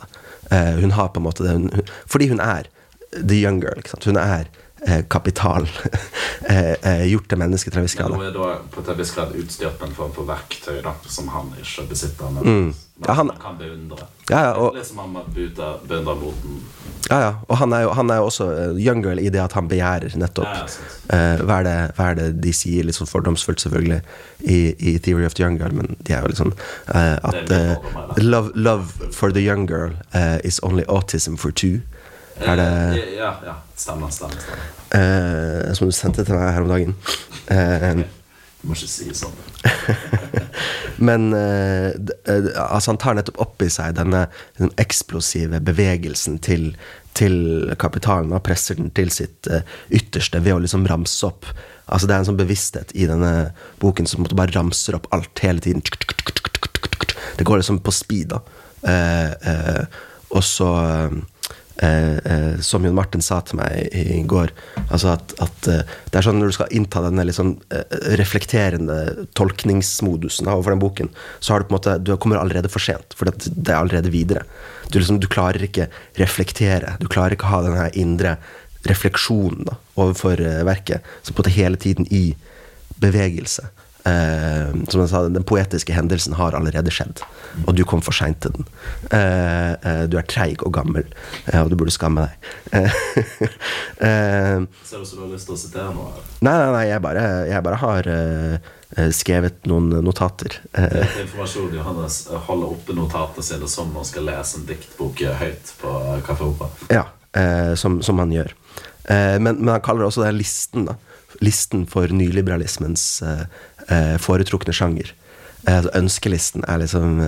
Eh, 0.52 0.76
hun 0.82 0.92
har 0.98 1.14
på 1.14 1.22
en 1.22 1.28
måte 1.30 1.46
det 1.46 1.56
hun, 1.56 1.88
Fordi 2.06 2.28
hun 2.34 2.44
er 2.44 2.68
the 3.16 3.40
young 3.40 3.62
girl. 3.64 3.80
Ikke 3.80 3.96
sant? 3.96 4.10
Hun 4.12 4.20
er 4.20 4.52
kapital. 5.10 5.68
eh, 6.50 6.74
eh, 6.82 7.06
gjort 7.10 7.28
til 7.30 7.38
mennesket 7.42 7.74
til 7.74 7.80
en 7.82 7.86
viss 7.88 7.96
grad. 7.98 8.12
hun 8.14 8.26
er 8.26 8.32
da 8.36 8.58
på 8.72 8.84
en 8.86 8.98
viss 9.00 9.12
grad 9.16 9.34
utstyrt 9.36 9.80
med 9.82 9.90
en 9.90 9.96
form 9.96 10.12
for 10.14 10.28
verktøy 10.30 10.82
da, 10.86 10.94
som 11.10 11.28
han 11.34 11.54
ikke 11.62 11.88
besitter. 11.90 12.30
Men, 12.32 12.44
Mm. 12.46 12.74
Ja, 13.08 13.14
han- 13.14 13.32
kan 13.42 13.58
beundre. 13.60 14.06
Ja, 14.30 14.40
ja, 14.44 14.52
og- 14.54 14.74
liksom 14.76 14.96
som 14.96 15.16
han 15.16 15.24
beundrer, 15.34 16.16
moten. 16.16 16.62
Ja, 17.10 17.20
ja. 17.20 17.34
Og 17.50 17.58
han 17.58 17.74
er 17.74 17.82
jo, 17.82 17.90
han 17.94 18.10
er 18.10 18.16
jo 18.16 18.26
også 18.26 18.46
eh, 18.52 18.86
young 18.86 19.04
girl 19.04 19.20
i 19.20 19.30
det 19.30 19.42
at 19.42 19.52
han 19.54 19.68
begjærer 19.68 20.16
nettopp 20.18 20.46
Ja, 20.48 20.64
eh, 21.18 21.42
hva, 21.44 21.60
er 21.60 21.64
det, 21.64 21.96
hva 21.98 22.06
er 22.12 22.16
det 22.16 22.42
de 22.42 22.54
sier, 22.54 22.84
litt 22.88 22.96
sånn 22.96 23.08
fordomsfullt 23.10 23.60
selvfølgelig, 23.62 24.02
i, 24.48 24.76
i 24.80 24.98
Theory 24.98 25.26
of 25.26 25.34
the 25.36 25.44
Young 25.44 25.58
Girl, 25.60 25.74
men 25.76 25.96
de 26.08 26.14
er 26.14 26.22
jo 26.22 26.28
liksom 26.32 26.54
eh, 26.96 27.18
at 27.24 27.52
eh, 27.52 27.76
love, 28.18 28.52
love 28.56 29.12
for 29.12 29.30
the 29.32 29.42
young 29.42 29.68
girl 29.68 29.92
eh, 30.14 30.40
is 30.44 30.60
only 30.64 30.84
autism 30.88 31.36
for 31.38 31.52
two. 31.52 31.82
Er 32.42 32.56
det 32.60 32.68
Eh, 33.00 33.16
Ja, 33.18 33.32
ja. 33.46 33.56
Stemmer, 33.76 34.10
stemmer. 34.12 34.36
stemmer. 34.40 35.68
eh, 35.68 35.74
Som 35.74 35.88
du 35.88 35.92
sendte 35.96 36.26
til 36.26 36.36
meg 36.36 36.54
her 36.54 36.62
om 36.62 36.70
dagen. 36.70 36.96
Eh, 37.48 38.04
Du 38.62 38.70
må 38.70 38.74
ikke 38.76 38.88
si 38.90 39.10
sånn. 39.14 39.36
Men 40.98 41.34
eh, 41.34 41.92
eh, 42.26 42.48
altså 42.72 42.92
han 42.94 42.98
tar 43.02 43.14
nettopp 43.18 43.40
opp 43.44 43.62
i 43.62 43.70
seg 43.70 43.94
denne, 43.98 44.24
den 44.58 44.72
eksplosive 44.82 45.60
bevegelsen 45.62 46.40
til, 46.42 46.72
til 47.14 47.76
kapitalen 47.78 48.34
og 48.34 48.42
presser 48.48 48.76
den 48.80 48.90
til 48.96 49.12
sitt 49.14 49.48
eh, 49.52 49.62
ytterste 49.92 50.42
ved 50.42 50.56
å 50.56 50.62
liksom 50.64 50.88
ramse 50.90 51.28
opp. 51.28 51.46
Altså 51.86 52.08
Det 52.10 52.16
er 52.16 52.24
en 52.24 52.30
sånn 52.32 52.40
bevissthet 52.42 52.96
i 52.98 53.06
denne 53.06 53.52
boken 53.84 54.08
som 54.10 54.26
bare 54.34 54.56
ramser 54.56 54.96
opp 54.98 55.08
alt 55.14 55.44
hele 55.46 55.62
tiden. 55.62 55.84
Det 57.38 57.46
går 57.46 57.62
liksom 57.62 57.84
på 57.86 57.94
speed, 57.94 58.34
da. 58.34 58.40
Og 60.34 60.42
så 60.44 60.70
eh, 61.84 62.18
eh, 62.18 62.60
Som 62.62 62.86
Jon 62.86 62.96
Martin 62.96 63.24
sa 63.24 63.42
til 63.46 63.60
meg 63.60 63.90
i 63.96 64.22
går, 64.28 64.54
altså 64.86 65.14
at, 65.16 65.36
at 65.44 65.70
eh, 65.72 65.94
det 66.12 66.20
er 66.20 66.28
sånn 66.28 66.40
når 66.42 66.52
du 66.52 66.58
skal 66.58 66.76
innta 66.76 67.04
denne 67.06 67.26
eh, 67.26 67.96
reflekterende 68.20 69.28
tolkningsmodusen 69.38 70.50
overfor 70.52 70.76
den 70.76 70.84
boken, 70.84 71.12
så 71.40 71.54
har 71.54 71.64
du 71.64 71.70
på 71.70 71.76
en 71.76 71.80
måte 71.80 71.98
Du 72.04 72.16
kommer 72.18 72.42
allerede 72.42 72.72
for 72.72 72.84
sent, 72.84 73.16
for 73.18 73.30
det, 73.30 73.52
er 73.68 73.80
allerede 73.80 74.14
videre. 74.14 74.46
Du, 74.90 75.00
liksom, 75.00 75.20
du 75.20 75.28
klarer 75.32 75.64
ikke 75.66 75.90
reflektere. 76.20 76.98
Du 77.02 77.08
klarer 77.12 77.36
ikke 77.36 77.50
ha 77.50 77.64
den 77.66 77.78
her 77.78 77.96
indre 77.98 78.36
refleksjonen 78.86 79.66
da, 79.66 79.80
overfor 79.98 80.42
verket, 80.68 81.06
som 81.24 81.34
på 81.34 81.42
en 81.42 81.46
måte 81.46 81.56
hele 81.56 81.80
tiden 81.82 82.06
i 82.14 82.36
bevegelse. 83.02 83.72
Eh, 84.06 84.70
som 84.90 85.02
jeg 85.02 85.10
sa, 85.10 85.24
Den 85.34 85.46
poetiske 85.48 85.94
hendelsen 85.96 86.36
har 86.38 86.54
allerede 86.54 86.92
skjedd, 86.94 87.24
og 87.66 87.74
du 87.74 87.82
kom 87.90 88.04
for 88.06 88.14
seint 88.14 88.38
til 88.44 88.54
den. 88.54 88.68
Eh, 89.10 89.72
eh, 89.74 90.04
du 90.12 90.20
er 90.20 90.28
treig 90.30 90.62
og 90.62 90.76
gammel, 90.78 91.08
eh, 91.48 91.58
og 91.64 91.72
du 91.72 91.78
burde 91.80 91.94
skamme 91.94 92.28
deg. 92.28 92.52
Eh, 92.76 94.68
Ser 94.86 95.02
ut 95.02 95.10
som 95.10 95.18
du 95.18 95.24
har 95.24 95.32
lyst 95.34 95.50
til 95.50 95.56
å 95.56 95.60
sitere 95.60 95.90
noe? 95.96 96.12
her? 96.14 96.28
nei, 96.46 96.54
nei, 96.54 96.68
nei, 96.76 96.84
jeg 96.92 97.02
bare, 97.02 97.24
jeg 97.50 97.66
bare 97.66 97.82
har 97.82 98.12
skrevet 99.12 99.66
noen 99.68 99.90
notater. 100.06 100.60
Det 100.72 101.02
er 101.02 101.24
informasjon 101.26 101.74
Johannes 101.74 102.20
holder 102.46 102.76
oppe 102.78 102.94
notatene 102.96 103.44
sine 103.44 103.68
som 103.72 103.90
han 103.98 104.06
skal 104.08 104.30
lese 104.30 104.62
en 104.62 104.68
diktbok 104.70 105.24
høyt 105.42 105.74
på 105.82 105.96
Kaffe 106.28 106.46
Opera. 106.52 106.70
Ja, 106.94 107.04
som, 107.76 107.98
som 108.06 108.22
han 108.22 108.32
gjør. 108.32 108.54
Men, 109.10 109.58
men 109.58 109.74
han 109.74 109.84
kaller 109.84 110.06
det 110.06 110.12
også 110.14 110.24
den 110.24 110.38
listen, 110.38 110.86
da. 110.88 110.96
Listen 111.44 111.86
for 111.90 112.12
nyliberalismens 112.14 113.06
eh, 113.26 113.46
eh, 113.90 114.16
foretrukne 114.22 114.76
sjanger. 114.76 115.12
Eh, 115.66 115.78
altså 115.80 115.94
ønskelisten 115.98 116.66
er 116.70 116.82
liksom 116.84 117.22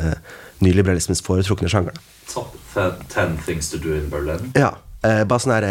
nyliberalismens 0.64 1.24
foretrukne 1.26 1.72
sjanger. 1.72 1.96
Top 2.32 2.56
10 2.74 3.40
things 3.46 3.72
to 3.72 3.80
do 3.82 3.96
in 3.98 4.12
Berlin. 4.14 4.52
Ja. 4.58 4.76
Eh, 5.06 5.24
bare 5.30 5.44
sånn 5.44 5.54
her 5.54 5.66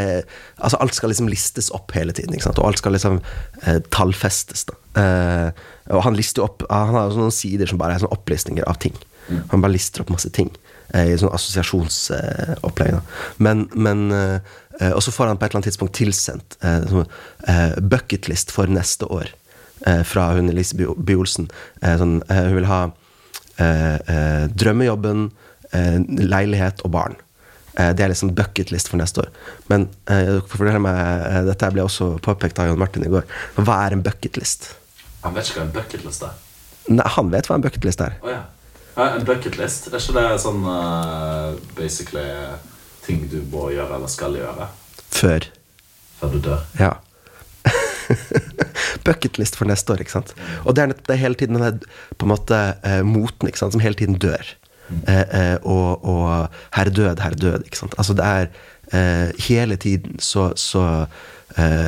Altså, 0.63 0.79
alt 0.79 0.95
skal 0.95 1.11
liksom 1.11 1.29
listes 1.29 1.73
opp 1.75 1.91
hele 1.97 2.15
tiden, 2.15 2.39
og 2.39 2.63
alt 2.69 2.79
skal 2.79 2.95
liksom 2.95 3.19
tallfestes, 3.91 4.69
da. 4.69 4.77
Eh, 4.97 5.65
og 5.93 6.05
han 6.07 6.17
lister 6.17 6.47
opp 6.47 6.63
Han 6.71 6.95
har 6.95 7.13
noen 7.13 7.35
sider 7.35 7.69
som 7.69 7.79
bare 7.79 7.97
er 7.97 8.05
sånne 8.05 8.17
opplistninger 8.17 8.65
av 8.71 8.79
ting. 8.81 8.95
Han 9.51 9.61
bare 9.61 9.75
lister 9.75 10.05
opp 10.05 10.13
masse 10.15 10.31
ting 10.31 10.53
i 10.95 11.17
sånn 11.19 11.33
assosiasjonsopplegg. 11.35 13.01
Men, 13.43 13.67
men 13.75 14.05
eh, 14.15 14.39
eh, 14.81 14.93
Og 14.93 15.03
så 15.03 15.13
får 15.15 15.27
han 15.33 15.39
på 15.41 15.47
et 15.47 15.51
eller 15.51 15.59
annet 15.61 15.71
tidspunkt 15.73 15.97
tilsendt 15.99 16.57
eh, 16.63 16.85
sånn, 16.91 17.09
eh, 17.49 17.75
bucketlist 17.83 18.53
for 18.55 18.71
neste 18.71 19.09
år 19.11 19.33
eh, 19.87 20.03
fra 20.07 20.29
hun 20.37 20.49
Elise 20.53 20.77
By- 20.79 21.17
Olsen. 21.19 21.49
Eh, 21.83 21.97
sånn, 22.01 22.21
eh, 22.31 22.43
hun 22.47 22.59
vil 22.61 22.69
ha 22.71 22.81
eh, 23.59 23.97
eh, 23.97 24.47
drømmejobben, 24.53 25.29
eh, 25.73 25.99
leilighet 26.23 26.85
og 26.87 26.95
barn. 26.97 27.17
Eh, 27.77 27.91
det 27.97 28.07
er 28.07 28.13
liksom 28.15 28.35
bucketlist 28.37 28.89
for 28.93 29.01
neste 29.03 29.25
år. 29.27 29.31
Men 29.73 29.89
eh, 30.13 30.39
fortell 30.49 30.79
meg, 30.81 30.97
eh, 31.29 31.43
dette 31.51 31.73
ble 31.75 31.85
også 31.85 32.15
påpekt 32.25 32.61
av 32.63 32.71
Jan 32.71 32.79
Martin 32.81 33.05
i 33.05 33.13
går. 33.13 33.27
Hva 33.59 33.83
er 33.87 33.97
en 33.99 34.05
bucketlist? 34.07 34.71
Han 35.27 35.35
vet 35.37 35.49
ikke 35.51 35.61
hva 35.65 35.67
en 35.67 35.75
bucketlist 35.81 36.23
er. 36.29 36.37
Nei, 36.95 37.07
han 37.17 37.33
vet 37.33 37.49
hva 37.51 37.57
en 37.59 37.65
bucketlist 37.65 38.01
er. 38.05 38.15
Oh, 38.23 38.31
ja. 38.31 38.45
En 38.97 39.25
bucketlist, 39.29 39.91
er 39.91 40.01
ikke 40.01 40.15
det 40.17 40.39
sånn 40.41 40.63
uh, 40.65 41.53
basically 41.77 42.25
ting 43.05 43.27
du 43.29 43.43
må 43.53 43.69
gjøre 43.75 43.99
eller 43.99 44.09
skal 44.11 44.39
gjøre 44.39 44.71
Før. 45.13 45.45
før 46.17 46.33
du 46.33 46.39
dør? 46.47 46.63
Ja. 46.81 46.95
Bucketlist 49.07 49.59
for 49.61 49.69
neste 49.69 49.93
år, 49.93 50.01
ikke 50.01 50.15
sant. 50.15 50.33
Og 50.65 50.77
det 50.77 50.87
er, 50.87 50.95
det 50.97 51.13
er 51.13 51.21
hele 51.21 51.39
tiden 51.39 51.61
den 51.61 51.83
på 52.17 52.27
en 52.27 52.33
måte 52.33 52.63
uh, 52.81 53.03
moten 53.05 53.51
ikke 53.51 53.61
sant, 53.61 53.77
som 53.77 53.85
hele 53.85 53.99
tiden 54.01 54.17
dør. 54.23 54.57
Eh, 54.87 55.57
og, 55.67 56.05
og 56.07 56.27
herr 56.77 56.89
død, 56.95 57.19
herr 57.19 57.35
død, 57.35 57.65
ikke 57.67 57.79
sant. 57.81 57.97
Altså 57.99 58.15
det 58.15 58.25
er 58.25 58.47
Hele 59.43 59.75
tiden 59.83 60.21
så, 60.23 60.53
så, 60.55 61.07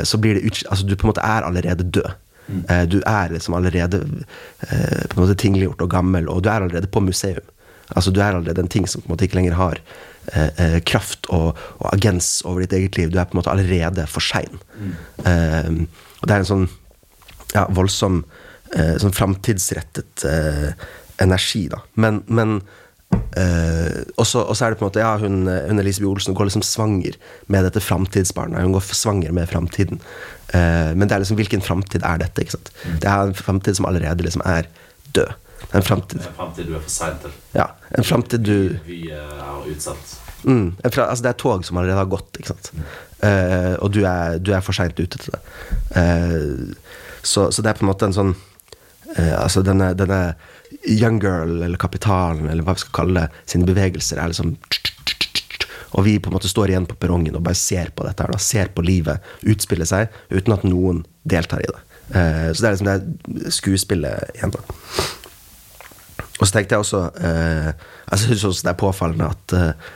så 0.03 0.19
blir 0.19 0.35
det 0.35 0.43
ut... 0.43 0.65
Altså 0.67 0.83
du 0.87 0.97
på 0.99 1.07
en 1.07 1.13
måte 1.13 1.23
er 1.23 1.47
allerede 1.47 1.87
død. 1.95 2.09
Eh, 2.49 2.85
du 2.89 2.99
er 3.07 3.33
liksom 3.33 3.55
allerede 3.55 4.01
eh, 4.69 5.05
på 5.09 5.17
en 5.17 5.23
måte 5.23 5.37
tingliggjort 5.39 5.83
og 5.85 5.91
gammel, 5.93 6.29
og 6.33 6.43
du 6.43 6.51
er 6.51 6.63
allerede 6.63 6.91
på 6.91 7.03
museum. 7.05 7.45
Altså 7.97 8.11
Du 8.11 8.21
er 8.21 8.35
allerede 8.37 8.61
en 8.61 8.69
ting 8.69 8.87
som 8.87 9.01
på 9.01 9.09
en 9.09 9.15
måte 9.15 9.25
ikke 9.25 9.39
lenger 9.39 9.57
har 9.57 9.79
eh, 10.33 10.51
eh, 10.57 10.81
kraft 10.85 11.27
og, 11.33 11.57
og 11.79 11.87
agens 11.93 12.43
over 12.45 12.61
ditt 12.61 12.73
eget 12.77 12.99
liv. 12.99 13.13
Du 13.13 13.19
er 13.19 13.25
på 13.25 13.37
en 13.37 13.41
måte 13.41 13.53
allerede 13.53 14.05
for 14.07 14.25
sein. 14.25 14.61
Eh, 15.25 15.71
og 16.21 16.29
det 16.29 16.35
er 16.35 16.43
en 16.43 16.51
sånn 16.51 16.67
ja, 17.55 17.65
voldsom 17.73 18.23
eh, 18.77 18.97
sånn 19.01 19.17
framtidsrettet 19.17 20.27
energi, 21.19 21.65
da. 21.73 21.81
Men, 21.97 22.21
men 22.29 22.61
eh, 23.15 24.03
også, 24.21 24.43
og 24.45 24.57
så 24.57 24.67
er 24.67 24.75
det 24.75 24.81
på 24.81 24.85
en 24.85 24.91
måte 24.91 25.03
Ja, 25.03 25.17
hun, 25.21 25.47
hun 25.47 25.83
Elise 25.83 26.05
Olsen 26.05 26.37
går 26.37 26.51
liksom 26.51 26.65
svanger 26.67 27.17
med 27.47 27.65
dette 27.69 27.83
framtidsbarnet. 27.83 28.63
Hun 28.63 28.77
går 28.77 28.87
svanger 28.93 29.33
med 29.33 29.49
framtiden. 29.49 30.01
Uh, 30.49 30.97
men 30.97 31.05
det 31.05 31.13
er 31.13 31.21
liksom 31.21 31.37
hvilken 31.37 31.61
framtid 31.61 32.05
er 32.09 32.23
dette? 32.23 32.41
ikke 32.41 32.57
sant? 32.57 32.71
Det 33.03 33.09
er 33.09 33.29
en 33.29 33.37
framtid 33.37 33.77
som 33.77 33.89
allerede 33.89 34.25
liksom 34.25 34.41
er 34.49 34.71
død. 35.13 35.35
Det 35.61 35.75
er 35.75 35.83
en 35.83 35.85
framtid 35.85 36.23
du 36.65 36.75
er 36.77 36.81
for 36.81 36.93
sein 36.93 37.19
til. 37.21 37.35
ja, 37.55 37.67
en 37.99 38.07
framtid 38.07 38.45
du 38.47 38.79
Vi 38.87 39.11
er 39.13 39.67
utsatt. 39.69 40.15
mm, 40.45 40.77
en 40.85 40.91
fra, 40.91 41.09
Altså, 41.11 41.23
det 41.23 41.29
er 41.29 41.39
tog 41.43 41.65
som 41.65 41.77
allerede 41.77 41.99
har 41.99 42.09
gått, 42.09 42.39
ikke 42.39 42.55
sant. 42.55 42.71
Eh, 43.23 43.75
og 43.83 43.93
du 43.93 44.05
er, 44.07 44.39
du 44.39 44.53
er 44.55 44.61
for 44.65 44.73
seint 44.73 45.01
ute 45.01 45.19
til 45.19 45.35
det. 45.35 45.41
Eh, 46.01 46.75
så, 47.23 47.51
så 47.51 47.63
det 47.63 47.73
er 47.73 47.79
på 47.81 47.85
en 47.85 47.91
måte 47.91 48.07
en 48.07 48.15
sånn 48.15 48.35
eh, 49.17 49.35
Altså, 49.35 49.63
denne, 49.67 49.91
denne 49.99 50.37
young 50.87 51.19
girl, 51.23 51.63
eller 51.63 51.81
kapitalen, 51.81 52.49
eller 52.49 52.63
hva 52.67 52.77
vi 52.77 52.85
skal 52.85 52.95
kalle 53.01 53.25
det, 53.25 53.43
sine 53.51 53.69
bevegelser, 53.69 54.21
er 54.21 54.31
liksom 54.31 54.57
og 55.97 56.05
vi 56.05 56.19
på 56.21 56.29
en 56.29 56.37
måte 56.37 56.51
står 56.51 56.73
igjen 56.73 56.87
på 56.89 56.99
perrongen 57.01 57.39
og 57.39 57.45
bare 57.47 57.57
ser 57.59 57.93
på 57.97 58.05
dette 58.05 58.25
her 58.25 58.35
da, 58.35 58.41
ser 58.43 58.69
på 58.77 58.85
livet 58.85 59.25
utspille 59.49 59.87
seg 59.89 60.13
uten 60.29 60.53
at 60.55 60.67
noen 60.69 61.01
deltar 61.29 61.63
i 61.65 61.71
det. 61.71 61.81
Eh, 62.09 62.49
så 62.53 62.61
det 62.61 62.69
er 62.69 62.77
liksom 62.77 62.91
det 62.91 63.55
skuespillet 63.57 64.37
igjen, 64.37 64.53
da. 64.53 64.61
Og 66.39 66.45
så 66.47 66.53
tenkte 66.55 66.77
jeg 66.77 66.85
også 66.85 67.01
eh, 67.19 67.71
Jeg 68.13 68.21
syns 68.23 68.45
også 68.47 68.67
det 68.69 68.71
er 68.71 68.79
påfallende 68.79 69.31
at, 69.33 69.55
eh, 69.59 69.89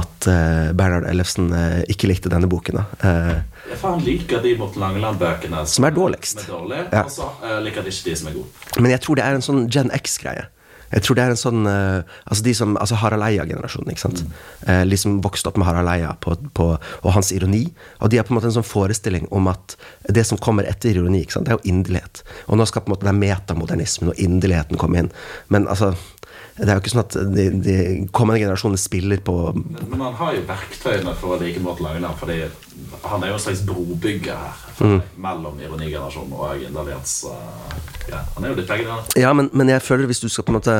at 0.00 0.26
Bernhard 0.74 1.06
Ellefsen 1.06 1.52
ikke 1.92 2.08
likte 2.10 2.32
denne 2.32 2.48
boken. 2.50 2.80
da. 2.80 3.42
Eh, 3.70 3.76
faen 3.80 4.02
liker 4.04 4.42
de 4.44 4.56
Morten 4.60 4.82
Langeland-bøkene 4.84 5.66
Som 5.66 5.84
er 5.88 5.94
dårligst. 5.96 6.40
Som 6.40 6.54
er 6.54 6.58
dårlige, 6.58 6.88
Ja. 6.92 7.04
Og 7.04 7.10
så 7.10 7.30
uh, 7.42 7.60
liker 7.64 7.82
de 7.82 7.92
ikke 7.94 8.10
de 8.10 8.16
som 8.16 8.28
er 8.28 8.36
gode. 8.40 8.80
men 8.80 8.90
jeg 8.90 9.00
tror 9.00 9.14
det 9.14 9.24
er 9.24 9.38
en 9.38 9.48
sånn 9.48 9.68
Gen 9.70 9.90
X-greie. 9.94 10.48
Jeg 10.94 11.02
tror 11.02 11.16
det 11.16 11.24
er 11.24 11.32
en 11.32 11.40
sånn 11.40 11.66
uh, 11.66 12.02
Altså 12.26 12.44
de 12.44 12.54
som, 12.54 12.76
altså 12.78 12.94
Harald 13.00 13.24
Eia-generasjonen. 13.26 13.90
ikke 13.90 14.04
sant? 14.04 14.24
Eh, 14.68 14.84
liksom 14.86 15.20
vokste 15.24 15.48
opp 15.50 15.56
med 15.58 15.66
Harald 15.66 15.90
Eia 15.90 16.12
på, 16.20 16.36
på, 16.54 16.66
og 17.02 17.12
hans 17.16 17.32
ironi. 17.32 17.64
Og 18.00 18.10
de 18.10 18.20
har 18.20 18.26
på 18.28 18.34
en 18.34 18.38
måte 18.38 18.50
en 18.50 18.58
sånn 18.58 18.66
forestilling 18.68 19.26
om 19.34 19.48
at 19.50 19.76
det 20.08 20.26
som 20.28 20.38
kommer 20.38 20.68
etter 20.68 20.94
ironi, 20.94 21.24
ikke 21.24 21.38
sant? 21.38 21.48
det 21.48 21.54
er 21.54 21.58
jo 21.58 21.72
inderlighet. 21.72 22.22
Og 22.46 22.60
nå 22.60 22.66
skal 22.68 22.84
på 22.84 22.92
en 22.92 22.96
måte 22.96 23.08
den 23.08 23.18
metamodernismen 23.18 24.12
og 24.12 24.20
inderligheten 24.22 24.78
komme 24.78 25.02
inn. 25.02 25.10
Men 25.48 25.66
altså 25.66 25.94
det 26.56 26.68
er 26.68 26.76
jo 26.76 26.82
ikke 26.84 26.92
sånn 26.92 27.02
at 27.02 27.14
de, 27.34 27.44
de 27.64 27.76
kommende 28.14 28.38
generasjoner 28.44 28.78
spiller 28.78 29.22
på 29.26 29.34
Men, 29.56 29.96
han 29.98 30.14
har 30.20 30.36
jo 30.36 30.44
verktøyene 30.46 31.14
for 31.18 31.34
å 31.34 31.38
like 31.40 31.62
Morten 31.62 31.88
Langeland, 31.88 32.14
fordi 32.20 32.36
han 33.02 33.24
er 33.24 33.32
jo 33.32 33.38
en 33.38 33.42
slags 33.42 33.64
brobygger 33.66 34.38
her. 34.38 34.60
Mm. 34.78 35.00
Mellom 35.24 35.58
ironigenerasjonen 35.62 36.36
og 36.38 36.62
inderlighets... 36.62 37.16
eh, 37.30 37.80
ja, 38.12 38.20
han 38.36 38.44
er 38.44 38.52
jo 38.52 38.58
litt 38.60 38.70
begge 38.70 38.86
deler. 38.86 39.10
Ja, 39.18 39.32
men, 39.34 39.50
men 39.52 39.72
jeg 39.72 39.82
føler 39.82 40.10
hvis 40.10 40.22
du 40.22 40.28
skal 40.28 40.46
på 40.46 40.54
en 40.54 40.60
måte 40.60 40.78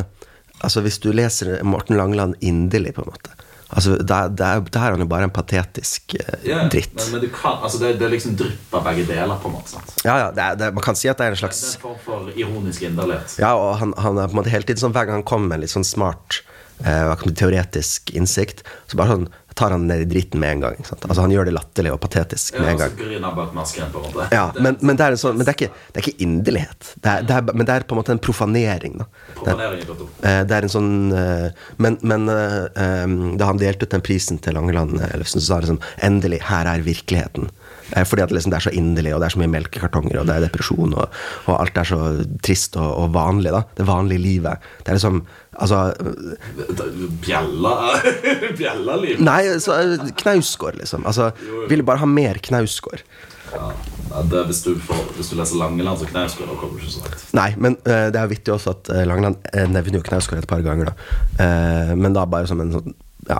Altså 0.64 0.80
hvis 0.84 1.00
du 1.02 1.08
leser 1.12 1.58
Morten 1.66 1.98
Langeland 1.98 2.36
inderlig, 2.40 2.94
på 2.94 3.02
en 3.02 3.10
måte 3.10 3.34
Altså, 3.74 3.96
der, 3.98 4.28
der, 4.30 4.60
der 4.70 4.80
er 4.80 4.94
han 4.94 5.02
jo 5.02 5.06
bare 5.10 5.26
en 5.26 5.32
patetisk 5.34 6.14
Ja, 6.46 6.62
dritt. 6.70 6.94
Men, 6.94 7.08
men 7.16 7.24
du 7.24 7.28
kan, 7.34 7.58
altså 7.66 7.80
det, 7.82 7.96
det 7.98 8.10
liksom 8.12 8.36
drypper 8.38 8.84
begge 8.86 9.06
deler, 9.08 9.34
på 9.42 9.50
en 9.50 9.56
måte. 9.56 9.74
sant? 9.74 9.94
Ja, 10.06 10.14
ja, 10.22 10.28
det 10.36 10.48
det, 10.60 10.70
man 10.76 10.84
kan 10.86 10.98
si 10.98 11.10
at 11.10 11.18
det 11.18 11.26
er 11.26 11.34
en 11.34 11.40
slags 11.42 11.60
Det 11.60 11.70
er 11.72 11.80
en 11.80 11.86
form 11.88 12.00
for 12.04 12.38
ironisk 12.38 12.86
inderlighet. 12.86 13.38
Ja, 13.42 13.54
og 13.58 13.78
han, 13.82 13.94
han 13.98 14.18
er 14.22 14.30
på 14.30 14.36
en 14.36 14.42
måte 14.42 14.52
hele 14.54 14.68
tiden 14.68 14.84
sånn 14.84 14.94
Hver 14.94 15.08
gang 15.10 15.20
han 15.20 15.26
kommer 15.26 15.50
med 15.50 15.58
en 15.58 15.66
litt 15.66 15.74
sånn 15.74 15.86
smart 15.88 16.42
eh, 16.86 17.26
teoretisk 17.34 18.14
innsikt, 18.14 18.62
så 18.86 19.00
bare 19.00 19.16
sånn 19.16 19.28
tar 19.54 19.70
han 19.70 19.86
ned 19.86 20.00
i 20.00 20.04
dritten 20.04 20.40
med 20.40 20.56
en 20.56 20.60
gang. 20.64 20.78
Ikke 20.78 20.90
sant? 20.90 21.04
Altså 21.08 21.24
Han 21.24 21.32
gjør 21.34 21.48
det 21.48 21.54
latterlig 21.54 21.92
og 21.94 22.00
patetisk 22.02 22.58
med 22.58 22.72
en 22.74 22.80
gang. 22.82 23.52
masken, 23.54 23.90
en. 23.94 24.28
Ja, 24.32 24.44
men, 24.58 24.78
men, 24.80 24.98
det 24.98 25.06
en 25.14 25.20
sånn, 25.20 25.38
men 25.38 25.46
det 25.46 25.54
er 25.54 25.58
ikke, 25.58 25.82
det 25.92 26.00
er 26.00 26.08
ikke 26.08 26.26
inderlighet. 26.26 26.92
Det 26.94 27.12
er, 27.12 27.26
det 27.28 27.36
er, 27.38 27.54
men 27.54 27.68
det 27.68 27.76
er 27.76 27.86
på 27.88 27.96
en 27.96 28.00
måte 28.02 28.14
en 28.14 28.22
profanering. 28.22 28.98
da. 29.02 29.08
Profanering 29.38 29.84
eh, 29.84 30.40
det 30.48 30.56
er 30.58 30.66
en 30.66 30.72
sånn 30.72 30.94
eh, 31.14 31.66
Men, 31.82 31.98
men 32.02 32.30
eh, 32.32 33.06
da 33.38 33.50
han 33.50 33.60
delte 33.60 33.86
ut 33.86 33.94
den 33.94 34.04
prisen 34.04 34.40
til 34.42 34.56
Langeland 34.58 34.98
Ellefsen, 35.12 35.40
så 35.42 35.46
sa 35.46 35.60
han 35.60 35.66
liksom 35.68 35.82
Endelig, 36.04 36.42
her 36.48 36.68
er 36.70 36.84
virkeligheten. 36.84 37.50
Fordi 38.08 38.24
at 38.24 38.32
liksom 38.32 38.50
det 38.50 38.58
er 38.58 38.64
så 38.64 38.72
inderlig, 38.74 39.12
og 39.14 39.20
det 39.20 39.28
er 39.28 39.34
så 39.34 39.40
mye 39.42 39.52
melkekartonger, 39.52 40.16
og 40.18 40.26
det 40.26 40.34
er 40.34 40.44
depresjon, 40.46 40.94
og, 40.96 41.18
og 41.44 41.58
alt 41.58 41.76
er 41.78 41.86
så 41.86 41.98
trist 42.42 42.78
og, 42.80 42.88
og 42.88 43.12
vanlig. 43.14 43.52
da 43.54 43.60
Det 43.76 43.86
vanlige 43.86 44.24
livet. 44.24 44.64
Det 44.80 44.94
er 44.94 44.98
liksom 44.98 45.20
Altså 45.54 45.92
Bjella 47.24 47.74
Bjella-liv. 48.58 49.22
Nei, 49.24 49.42
så, 49.62 49.76
Knausgård, 50.22 50.80
liksom. 50.80 51.06
Altså, 51.06 51.30
Ville 51.70 51.86
bare 51.86 52.02
ha 52.02 52.08
mer 52.10 52.40
Knausgård. 52.42 53.04
Ja, 53.54 53.70
det 54.30 54.44
hvis, 54.48 54.62
du 54.62 54.74
får, 54.82 55.00
hvis 55.16 55.30
du 55.30 55.36
leser 55.38 55.58
Langeland 55.58 55.98
så 55.98 56.08
Knausgård, 56.10 56.50
da 56.50 56.58
kommer 56.58 56.78
du 56.78 56.84
ikke 56.84 56.94
så 56.96 57.04
langt. 57.04 57.24
Nei, 57.36 57.48
men 57.58 57.76
uh, 57.86 58.08
det 58.14 58.20
er 58.20 58.30
vittig 58.30 58.54
også 58.54 58.74
at 58.74 58.90
uh, 58.92 59.02
Langeland 59.08 59.38
eh, 59.52 59.66
nevner 59.70 59.98
jo 59.98 60.04
Knausgård 60.06 60.42
et 60.42 60.50
par 60.50 60.62
ganger, 60.64 60.90
da. 60.90 61.08
uh, 61.40 61.94
men 61.98 62.16
da 62.16 62.26
bare 62.30 62.50
som 62.50 62.62
en 62.62 62.74
sånn 62.74 62.94
ja, 63.24 63.38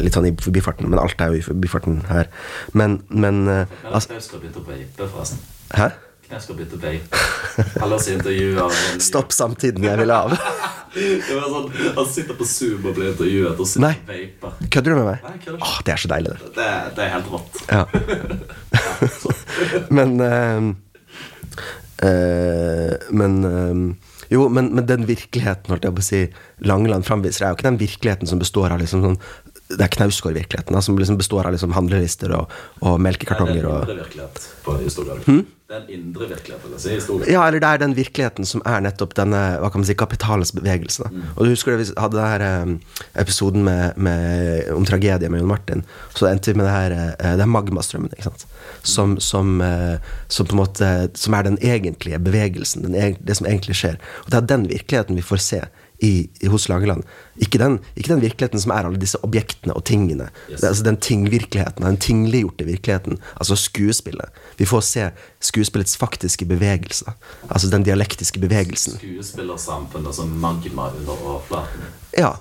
litt 0.00 0.14
sånn 0.16 0.24
i 0.24 0.32
forbifarten. 0.40 0.86
Men 0.88 0.96
alt 1.02 1.20
er 1.20 1.34
jo 1.34 1.42
i 1.42 1.44
forbifarten 1.44 1.98
her. 2.08 2.30
Men, 2.72 2.94
men 3.12 3.42
altså, 3.50 4.08
Knausgård 4.08 4.40
begynte 4.40 4.62
å 4.62 4.64
vape, 4.70 5.08
forresten. 5.12 5.42
Hæ? 5.76 5.90
Knausgård 6.30 6.62
begynte 6.62 6.78
å 6.78 6.84
vape. 6.86 7.98
Ser 8.00 8.16
intervjuer 8.16 8.78
Stopp 9.04 9.36
samtiden 9.36 9.84
jeg 9.84 10.00
vil 10.00 10.14
av. 10.16 10.32
Det 10.92 11.36
var 11.36 11.48
sånn, 11.48 11.68
Han 11.96 12.08
sitter 12.12 12.36
på 12.36 12.46
Zoom 12.48 12.86
og 12.90 12.96
blir 12.98 13.12
intervjuet 13.12 13.60
og 13.60 13.68
sitter 13.68 13.86
Nei. 13.86 13.92
og 13.96 14.12
vaper. 14.12 14.68
Kødder 14.68 14.92
du 14.92 14.98
med 14.98 15.08
meg? 15.08 15.26
Nei, 15.26 15.36
kødder 15.44 15.58
ikke. 15.58 15.68
Åh, 15.68 15.76
det 15.86 15.94
er 15.94 16.02
så 16.02 16.10
deilig, 16.12 16.32
det. 16.32 16.52
Det, 16.58 16.70
det 16.96 17.04
er 17.04 17.12
helt 17.16 17.28
rått. 17.32 17.52
Ja. 17.72 17.84
men 19.96 20.16
uh, 20.20 20.60
uh, 22.04 22.92
Men 23.22 23.38
uh, 23.44 24.10
Jo, 24.32 24.48
men, 24.48 24.70
men 24.76 24.88
den 24.88 25.06
virkeligheten, 25.08 25.72
holdt 25.72 25.84
jeg 25.84 25.96
på 25.96 26.00
å 26.04 26.06
si, 26.06 26.22
Langeland 26.64 27.04
framviser, 27.04 27.44
er 27.44 27.52
jo 27.52 27.58
ikke 27.58 27.68
den 27.68 27.82
virkeligheten 27.82 28.30
som 28.30 28.40
består 28.40 28.72
av 28.72 28.80
liksom 28.80 29.02
sånn 29.04 29.18
Det 29.72 29.86
er 29.86 29.94
Knausgård-virkeligheten, 29.96 30.82
som 30.82 30.98
liksom 30.98 31.18
består 31.20 31.48
av 31.48 31.56
liksom 31.56 31.74
handlelister 31.76 32.34
og, 32.36 32.52
og 32.80 32.98
Det 32.98 33.06
melkekartonger 33.08 33.64
er 33.64 33.68
en 33.68 33.82
indre 33.82 33.98
virkelighet 34.02 34.48
på 34.64 34.78
historien. 34.82 35.44
Det 35.72 35.78
er 35.78 35.84
en 35.86 35.92
indre 35.94 36.26
virkeligheten, 36.28 36.72
altså 36.76 36.90
historien. 36.92 37.28
Ja, 37.32 37.46
eller 37.46 37.62
det 37.62 37.68
er 37.68 37.78
den 37.80 37.94
virkeligheten 37.96 38.44
som 38.44 38.60
er 38.68 38.82
nettopp 38.84 39.14
denne 39.16 39.38
hva 39.56 39.70
kan 39.72 39.80
man 39.80 39.86
si, 39.88 39.94
kapitalens 39.96 40.52
bevegelse. 40.52 41.06
Mm. 41.08 41.22
Og 41.32 41.46
du 41.46 41.52
husker 41.54 41.72
det, 41.72 41.86
vi 41.86 41.94
hadde 41.96 42.18
den 42.18 42.28
her 42.28 42.44
eh, 42.44 42.98
episoden 43.22 43.64
med, 43.64 43.96
med, 43.96 44.68
om 44.74 44.84
tragedie 44.84 45.30
med 45.32 45.40
Jon 45.40 45.48
Martin. 45.48 45.84
Så 46.12 46.28
endte 46.28 46.52
vi 46.52 46.60
med 46.60 46.68
det 46.68 46.74
her 46.74 46.96
eh, 46.98 47.32
Det 47.38 47.46
er 47.46 47.54
magmastrømmen, 47.54 48.12
ikke 48.12 48.26
sant. 48.28 48.44
Som, 48.84 49.16
som, 49.16 49.54
eh, 49.64 49.96
som 50.28 50.50
på 50.50 50.58
en 50.58 50.60
måte 50.60 50.90
Som 51.16 51.38
er 51.38 51.48
den 51.48 51.56
egentlige 51.64 52.20
bevegelsen. 52.20 52.84
Den, 52.84 53.16
det 53.16 53.38
som 53.40 53.48
egentlig 53.48 53.78
skjer. 53.80 53.96
Og 54.26 54.28
det 54.34 54.42
er 54.42 54.52
den 54.52 54.68
virkeligheten 54.68 55.16
vi 55.16 55.24
får 55.24 55.40
se 55.46 55.62
i, 56.02 56.28
i, 56.40 56.50
hos 56.50 56.68
Langeland. 56.68 57.06
Ikke 57.38 57.60
den, 57.62 57.78
ikke 57.96 58.12
den 58.12 58.22
virkeligheten 58.24 58.60
som 58.60 58.74
er 58.74 58.88
alle 58.88 59.00
disse 59.00 59.20
objektene 59.24 59.76
og 59.78 59.84
tingene. 59.88 60.28
Yes. 60.50 60.64
Altså 60.66 60.84
Den 60.84 60.98
tingvirkeligheten, 61.00 61.86
den 61.86 61.98
tingliggjorte 62.02 62.66
virkeligheten. 62.66 63.20
Altså 63.36 63.56
skuespillet. 63.56 64.42
Vi 64.58 64.66
får 64.66 64.84
se 64.88 65.08
skuespillets 65.40 65.96
faktiske 65.96 66.44
bevegelser. 66.50 67.14
Altså 67.48 67.70
den 67.70 67.86
dialektiske 67.86 68.42
bevegelsen. 68.42 68.98
Skuespillersamfunnet 68.98 70.14
som 70.14 70.34
magma 70.42 70.90
under 70.90 71.14
overflaten. 71.14 71.90
Ja, 72.18 72.34